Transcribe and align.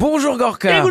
Bonjour 0.00 0.38
Gorka. 0.38 0.82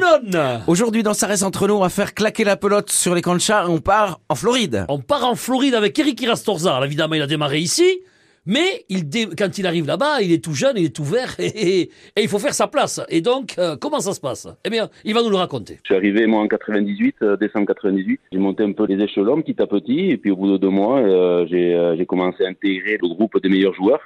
Aujourd'hui 0.68 1.02
dans 1.02 1.16
reste 1.26 1.42
entre 1.42 1.68
nous, 1.68 1.74
on 1.74 1.80
va 1.80 1.90
faire 1.90 2.14
claquer 2.14 2.44
la 2.44 2.56
pelote 2.56 2.92
sur 2.92 3.16
les 3.16 3.24
camps 3.24 3.34
de 3.34 3.40
chat 3.42 3.64
et 3.64 3.68
on 3.68 3.80
part 3.80 4.20
en 4.30 4.36
Floride. 4.36 4.86
On 4.88 5.00
part 5.00 5.26
en 5.26 5.34
Floride 5.34 5.74
avec 5.74 5.98
Eric 5.98 6.22
Irastorza. 6.22 6.80
Évidemment, 6.86 7.16
il 7.16 7.22
a 7.24 7.28
démarré 7.28 7.58
ici. 7.58 8.02
Mais 8.46 8.86
il 8.88 9.10
dé- 9.10 9.28
quand 9.38 9.58
il 9.58 9.66
arrive 9.68 9.86
là-bas, 9.88 10.22
il 10.22 10.32
est 10.32 10.44
tout 10.44 10.54
jeune, 10.54 10.76
il 10.78 10.86
est 10.86 10.96
tout 10.96 11.04
vert 11.04 11.36
et, 11.40 11.46
et- 11.56 11.82
et 11.82 12.22
il 12.22 12.28
faut 12.28 12.38
faire 12.40 12.54
sa 12.54 12.68
place. 12.68 13.02
Et 13.10 13.22
donc, 13.22 13.56
euh, 13.58 13.76
comment 13.78 14.00
ça 14.00 14.14
se 14.14 14.20
passe? 14.20 14.48
Eh 14.64 14.70
bien, 14.70 14.90
il 15.04 15.14
va 15.16 15.24
nous 15.24 15.30
le 15.32 15.36
raconter. 15.38 15.80
Je 15.84 15.88
suis 15.88 15.96
arrivé 15.96 16.26
moi 16.28 16.42
en 16.42 16.48
98, 16.48 17.16
euh, 17.24 17.36
décembre 17.36 17.66
98. 17.66 18.20
J'ai 18.32 18.38
monté 18.38 18.64
un 18.64 18.72
peu 18.74 18.86
les 18.86 19.04
échelons 19.04 19.42
petit 19.42 19.60
à 19.62 19.66
petit 19.68 20.12
et 20.12 20.18
puis 20.18 20.30
au 20.32 20.36
bout 20.36 20.52
de 20.52 20.58
deux 20.58 20.70
mois, 20.70 21.00
euh, 21.00 21.46
j'ai 21.50 21.74
euh, 21.74 21.96
j'ai 21.98 22.06
commencé 22.06 22.46
à 22.46 22.50
intégrer 22.50 22.98
le 23.02 23.08
groupe 23.10 23.42
des 23.42 23.50
meilleurs 23.50 23.74
joueurs. 23.74 24.02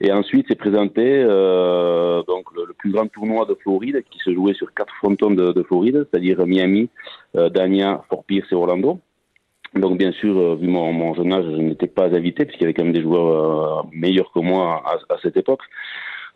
Et 0.00 0.12
ensuite, 0.12 0.46
s'est 0.48 0.54
présenté 0.54 1.02
euh, 1.04 2.22
donc 2.22 2.46
le, 2.54 2.72
plus 2.74 2.92
grand 2.92 3.08
tournoi 3.08 3.46
de 3.46 3.54
Floride 3.54 4.04
qui 4.10 4.20
se 4.20 4.32
jouait 4.32 4.54
sur 4.54 4.72
quatre 4.72 4.94
frontons 4.94 5.32
de, 5.32 5.52
de 5.52 5.62
Floride, 5.64 6.06
c'est-à-dire 6.08 6.46
Miami, 6.46 6.88
euh, 7.36 7.48
Dania, 7.48 8.04
Fort 8.08 8.24
Pierce 8.24 8.46
et 8.52 8.54
Orlando. 8.54 9.00
Donc 9.74 9.98
bien 9.98 10.12
sûr, 10.12 10.36
euh, 10.38 10.56
vu 10.56 10.68
mon, 10.68 10.92
mon 10.92 11.14
jeune 11.14 11.32
âge, 11.32 11.44
je 11.44 11.60
n'étais 11.60 11.88
pas 11.88 12.06
invité 12.06 12.44
puisqu'il 12.44 12.62
y 12.62 12.66
avait 12.66 12.74
quand 12.74 12.84
même 12.84 12.92
des 12.92 13.02
joueurs 13.02 13.80
euh, 13.80 13.88
meilleurs 13.92 14.30
que 14.32 14.40
moi 14.40 14.82
à, 14.86 15.14
à 15.14 15.18
cette 15.20 15.36
époque. 15.36 15.62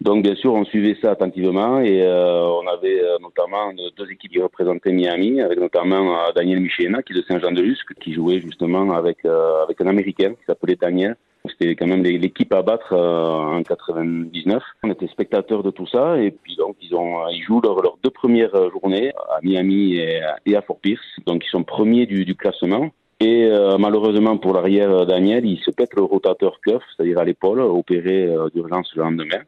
Donc 0.01 0.24
bien 0.24 0.34
sûr, 0.34 0.52
on 0.55 0.64
suivait 0.64 0.96
ça 1.01 1.12
attentivement 1.12 1.80
et 1.80 2.02
euh, 2.02 2.41
on 2.45 2.66
avait 2.66 3.00
euh, 3.00 3.19
notamment 3.20 3.73
deux 3.73 4.10
équipes 4.10 4.33
qui 4.33 4.41
représentaient 4.41 4.92
Miami, 4.92 5.41
avec 5.41 5.59
notamment 5.59 6.19
euh, 6.19 6.33
Daniel 6.34 6.60
Michena 6.60 7.02
qui 7.02 7.12
est 7.12 7.16
de 7.16 7.24
Saint-Jean-de-Luz, 7.28 7.78
qui 8.00 8.12
jouait 8.12 8.41
justement 8.41 8.92
avec 8.92 9.19
euh, 9.24 9.62
avec 9.62 9.80
un 9.80 9.86
Américain 9.86 10.30
qui 10.30 10.45
s'appelait 10.47 10.77
Daniel. 10.77 11.16
C'était 11.48 11.74
quand 11.74 11.88
même 11.88 12.05
l'équipe 12.05 12.52
à 12.55 12.62
battre 12.62 12.92
euh, 12.92 13.59
en 13.59 13.62
99. 13.62 14.62
On 14.84 14.91
était 14.91 15.09
spectateurs 15.09 15.64
de 15.64 15.70
tout 15.70 15.88
ça 15.88 16.16
et 16.19 16.30
puis 16.30 16.56
donc 16.56 16.77
ils 16.80 16.95
ont 16.95 17.28
ils 17.28 17.42
jouent 17.42 17.61
leurs 17.61 17.83
leurs 17.83 17.98
deux 18.02 18.11
premières 18.11 18.55
journées 18.70 19.12
à 19.30 19.41
Miami 19.42 19.97
et, 19.97 20.56
à 20.56 20.62
Fort 20.62 20.78
Pierce. 20.80 21.00
Donc 21.27 21.45
ils 21.45 21.50
sont 21.50 21.64
premiers 21.64 22.06
du, 22.06 22.25
du 22.25 22.34
classement. 22.36 22.91
Et 23.22 23.44
euh, 23.44 23.78
malheureusement 23.78 24.36
pour 24.36 24.53
l'arrière 24.53 25.06
Daniel, 25.06 25.47
il 25.47 25.59
se 25.61 25.70
pète 25.70 25.94
le 25.94 26.03
rotateur 26.03 26.59
cuff, 26.61 26.83
c'est-à-dire 26.97 27.20
à 27.20 27.25
l'épaule, 27.25 27.61
opéré 27.61 28.25
euh, 28.25 28.48
d'urgence 28.53 28.91
le 28.97 29.03
lendemain. 29.05 29.42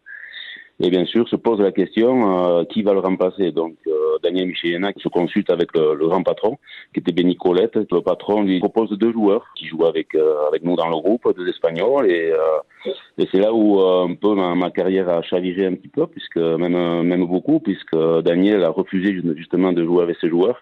Et 0.85 0.91
bien 0.91 1.07
sûr, 1.07 1.27
se 1.31 1.37
pose 1.37 1.61
la 1.61 1.73
question 1.73 2.13
euh, 2.59 2.65
qui 2.65 2.83
va 2.83 2.93
le 2.93 2.99
remplacer? 2.99 3.53
Donc, 3.53 3.75
euh, 3.87 4.19
Daniel 4.23 4.49
Michelena 4.49 4.93
qui 4.93 5.01
se 5.01 5.09
consulte 5.09 5.49
avec 5.49 5.75
le, 5.75 5.95
le 5.95 6.07
grand 6.07 6.23
patron, 6.23 6.59
qui 6.93 7.01
était 7.01 7.11
Benny 7.11 7.37
Colette. 7.37 7.77
Le 7.91 8.03
patron 8.03 8.43
lui 8.43 8.59
propose 8.59 8.91
deux 8.99 9.11
joueurs 9.11 9.47
qui 9.57 9.67
jouent 9.67 9.87
avec 9.87 10.15
euh, 10.15 10.47
avec 10.47 10.63
nous 10.63 10.77
dans 10.77 10.91
le 10.91 10.97
groupe, 10.97 11.27
deux 11.39 11.49
Espagnols. 11.49 12.11
Et, 12.11 12.31
euh, 12.31 12.91
et 13.17 13.27
c'est 13.33 13.41
là 13.41 13.55
où 13.55 13.81
euh, 13.81 14.09
un 14.11 14.15
peu 14.15 14.35
ma, 14.35 14.55
ma 14.55 14.71
carrière 14.71 15.09
a 15.09 15.23
chaviré 15.23 15.65
un 15.65 15.75
petit 15.75 15.89
peu, 15.89 16.07
puisque 16.07 16.37
même 16.37 17.03
même 17.03 17.25
beaucoup, 17.25 17.61
puisque 17.61 17.97
Daniel 18.23 18.63
a 18.63 18.69
refusé 18.69 19.09
justement 19.37 19.73
de 19.73 19.83
jouer 19.87 20.03
avec 20.03 20.19
ses 20.21 20.29
joueurs 20.29 20.61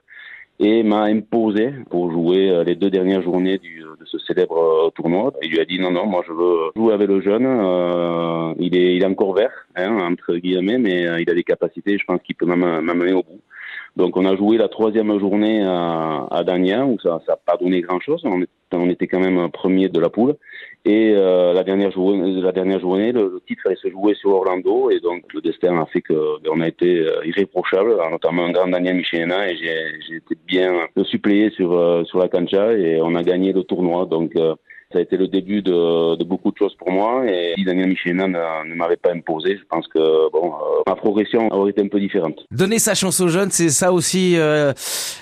et 0.62 0.82
m'a 0.84 1.02
imposé 1.02 1.70
pour 1.90 2.12
jouer 2.12 2.48
euh, 2.48 2.62
les 2.64 2.76
deux 2.76 2.88
dernières 2.88 3.20
journées 3.22 3.58
du, 3.58 3.80
de 3.80 4.04
ce 4.06 4.16
célèbre 4.18 4.56
euh, 4.58 4.90
tournoi. 4.90 5.32
Il 5.42 5.50
lui 5.50 5.60
a 5.60 5.64
dit 5.64 5.78
non, 5.80 5.90
non, 5.90 6.06
moi 6.06 6.22
je 6.26 6.32
veux 6.32 6.70
jouer 6.76 6.94
avec 6.94 7.08
le 7.08 7.20
jeune. 7.20 7.44
Euh, 7.46 8.54
il, 8.58 8.76
est, 8.76 8.94
il 8.96 9.02
est 9.02 9.06
encore 9.06 9.34
vert, 9.34 9.52
hein, 9.76 9.98
entre 10.12 10.36
guillemets, 10.36 10.78
mais 10.78 11.06
euh, 11.06 11.20
il 11.20 11.28
a 11.28 11.34
des 11.34 11.42
capacités, 11.42 11.98
je 11.98 12.04
pense 12.04 12.20
qu'il 12.22 12.36
peut 12.36 12.46
m'am- 12.46 12.80
m'amener 12.80 13.12
au 13.12 13.24
bout. 13.24 13.40
Donc 13.96 14.16
on 14.16 14.24
a 14.24 14.36
joué 14.36 14.56
la 14.56 14.68
troisième 14.68 15.18
journée 15.18 15.62
à, 15.62 16.26
à 16.30 16.44
Dania, 16.44 16.86
où 16.86 16.98
ça 17.00 17.20
n'a 17.28 17.36
pas 17.36 17.56
donné 17.58 17.82
grand-chose. 17.82 18.24
On, 18.24 18.88
était 18.88 19.06
quand 19.06 19.20
même 19.20 19.50
premier 19.50 19.90
de 19.90 20.00
la 20.00 20.08
poule. 20.08 20.34
Et 20.86 21.12
euh, 21.14 21.52
la 21.52 21.62
dernière 21.62 21.90
journée, 21.92 23.12
le, 23.12 23.40
titre 23.46 23.62
allait 23.66 23.76
se 23.76 23.90
jouer 23.90 24.14
sur 24.14 24.30
Orlando, 24.30 24.90
et 24.90 24.98
donc 24.98 25.22
le 25.34 25.42
destin 25.42 25.78
a 25.80 25.86
fait 25.86 26.00
que 26.00 26.40
ben, 26.42 26.62
a 26.62 26.68
été 26.68 27.00
euh, 27.00 27.24
irréprochable, 27.26 27.96
notamment 28.10 28.46
un 28.46 28.52
grand 28.52 28.66
Daniel 28.66 28.96
Michelena, 28.96 29.50
et 29.50 29.56
j'ai 29.56 30.16
été 30.16 30.36
bien 30.46 30.72
suppléé 31.04 31.50
sur 31.50 31.72
euh, 31.72 32.02
sur 32.04 32.18
la 32.18 32.28
cancha, 32.28 32.72
et 32.72 33.00
on 33.02 33.14
a 33.14 33.22
gagné 33.22 33.52
le 33.52 33.62
tournoi. 33.62 34.06
Donc 34.06 34.34
euh, 34.36 34.54
ça 34.92 34.98
a 34.98 35.02
été 35.02 35.16
le 35.16 35.28
début 35.28 35.62
de, 35.62 36.16
de 36.16 36.24
beaucoup 36.24 36.50
de 36.50 36.56
choses 36.56 36.74
pour 36.76 36.90
moi, 36.90 37.24
et 37.26 37.54
si 37.56 37.64
Daniel 37.64 37.88
Michelena 37.88 38.26
ne, 38.28 38.68
ne 38.68 38.74
m'avait 38.74 38.96
pas 38.96 39.12
imposé, 39.12 39.56
je 39.56 39.64
pense 39.68 39.86
que 39.88 40.30
bon, 40.30 40.52
euh, 40.52 40.82
ma 40.86 40.94
progression 40.94 41.48
aurait 41.52 41.70
été 41.70 41.80
un 41.80 41.88
peu 41.88 42.00
différente. 42.00 42.38
Donner 42.50 42.78
sa 42.78 42.94
chance 42.94 43.20
aux 43.20 43.28
jeunes, 43.28 43.50
c'est 43.50 43.70
ça 43.70 43.92
aussi 43.92 44.34
euh, 44.36 44.72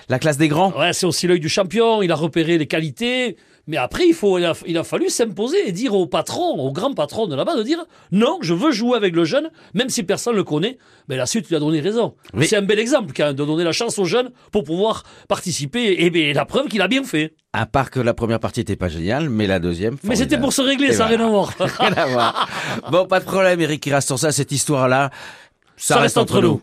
la 0.09 0.19
classe 0.19 0.39
des 0.39 0.49
grands? 0.49 0.73
Ouais, 0.79 0.93
c'est 0.93 1.07
aussi 1.07 1.27
l'œil 1.27 1.41
du 1.41 1.49
champion. 1.49 2.03
Il 2.03 2.13
a 2.13 2.15
repéré 2.15 2.59
les 2.59 2.67
qualités. 2.67 3.37
Mais 3.71 3.77
après, 3.77 4.05
il, 4.05 4.15
faut, 4.15 4.37
il, 4.37 4.45
a, 4.45 4.53
il 4.67 4.77
a 4.77 4.83
fallu 4.83 5.09
s'imposer 5.11 5.57
et 5.65 5.71
dire 5.71 5.95
au 5.95 6.05
patron, 6.09 6.59
au 6.59 6.73
grand 6.73 6.93
patron 6.93 7.29
de 7.29 7.37
là-bas, 7.37 7.55
de 7.55 7.63
dire 7.63 7.79
non, 8.11 8.39
je 8.41 8.53
veux 8.53 8.73
jouer 8.73 8.97
avec 8.97 9.15
le 9.15 9.25
jeune, 9.25 9.49
même 9.75 9.91
si 9.91 10.03
personne 10.03 10.35
le 10.35 10.43
connaît. 10.43 10.77
Mais 11.09 11.17
la 11.17 11.25
suite 11.25 11.49
lui 11.49 11.55
a 11.55 11.61
donné 11.61 11.79
raison. 11.79 12.15
Oui. 12.35 12.49
C'est 12.49 12.57
un 12.57 12.63
bel 12.63 12.81
exemple 12.81 13.13
quand 13.17 13.27
même, 13.27 13.37
de 13.37 13.45
donner 13.45 13.63
la 13.63 13.71
chance 13.71 13.97
aux 14.01 14.07
jeunes 14.07 14.31
pour 14.51 14.65
pouvoir 14.65 15.05
participer. 15.29 16.03
Et 16.05 16.11
bien, 16.11 16.33
la 16.33 16.47
preuve 16.47 16.67
qu'il 16.67 16.83
a 16.83 16.89
bien 16.89 17.05
fait. 17.05 17.33
À 17.53 17.65
part 17.65 17.93
que 17.93 18.01
la 18.01 18.13
première 18.13 18.41
partie 18.41 18.59
était 18.59 18.75
pas 18.75 18.89
géniale, 18.89 19.31
mais 19.31 19.47
la 19.47 19.61
deuxième. 19.61 19.99
Mais 20.03 20.17
c'était 20.17 20.39
pour 20.39 20.53
se 20.53 20.63
régler, 20.63 20.89
Et 20.89 20.93
ça 20.93 21.09
n'a 21.09 21.17
voilà. 21.17 21.19
rien 21.19 21.27
à 21.27 21.31
voir. 21.31 21.55
Rien 21.79 21.93
à 21.93 22.07
voir. 22.07 22.49
Bon, 22.91 23.07
pas 23.07 23.21
de 23.21 23.25
problème, 23.25 23.61
Eric 23.61 23.87
Irastorza, 23.87 24.33
cette 24.33 24.51
histoire-là, 24.51 25.11
ça, 25.77 25.99
reste 26.01 26.19
entre 26.19 26.43
nous. 26.43 26.61